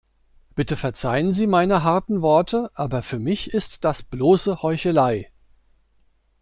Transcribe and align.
Bitte 0.55 0.77
verzeihen 0.77 1.31
Sie 1.31 1.45
meine 1.45 1.83
harten 1.83 2.23
Worte, 2.23 2.71
aber 2.73 3.03
für 3.03 3.19
mich 3.19 3.53
ist 3.53 3.83
das 3.83 4.01
bloße 4.01 4.63
Heuchelei. 4.63 5.29